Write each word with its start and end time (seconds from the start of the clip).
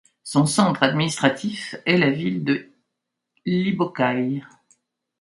Son 0.23 0.47
centre 0.47 0.81
administratif 0.81 1.75
est 1.85 1.95
la 1.99 2.09
ville 2.09 2.43
de 2.43 2.71
Hlybokaïe. 3.45 4.41